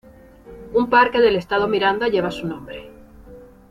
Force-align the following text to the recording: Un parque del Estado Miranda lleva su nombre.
Un 0.73 0.89
parque 0.89 1.19
del 1.21 1.35
Estado 1.35 1.67
Miranda 1.67 2.07
lleva 2.07 2.31
su 2.31 2.47
nombre. 2.47 2.89